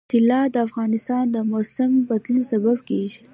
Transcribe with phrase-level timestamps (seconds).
[0.11, 3.19] طلا د افغانستان د موسم د بدلون سبب کېږي.